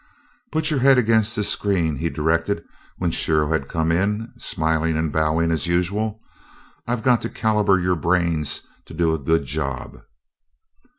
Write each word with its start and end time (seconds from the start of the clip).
"Put 0.51 0.71
your 0.71 0.79
head 0.79 0.97
against 0.97 1.35
this 1.35 1.47
screen," 1.47 1.97
he 1.97 2.09
directed 2.09 2.63
when 2.97 3.11
Shiro 3.11 3.51
had 3.51 3.67
come 3.69 3.91
in, 3.91 4.33
smiling 4.35 4.97
and 4.97 5.13
bowing 5.13 5.51
as 5.51 5.67
usual. 5.67 6.19
"I've 6.87 7.03
got 7.03 7.21
to 7.21 7.29
caliper 7.29 7.79
your 7.79 7.95
brains 7.95 8.63
to 8.85 8.95
do 8.95 9.13
a 9.13 9.19
good 9.19 9.45
job." 9.45 10.01